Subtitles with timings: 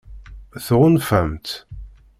[0.65, 1.53] Tɣunfam-tt?